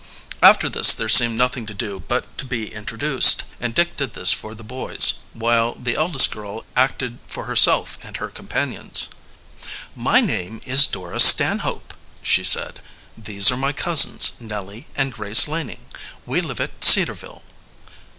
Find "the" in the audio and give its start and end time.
4.55-4.63, 5.75-5.93